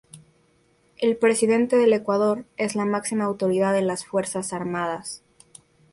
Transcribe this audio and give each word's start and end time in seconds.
El 0.97 1.15
presidente 1.15 1.77
del 1.77 1.93
Ecuador 1.93 2.45
es 2.57 2.73
la 2.73 2.85
máxima 2.85 3.25
autoridad 3.25 3.71
de 3.71 3.83
las 3.83 4.03
Fuerzas 4.03 4.51
Armadas. 4.51 5.21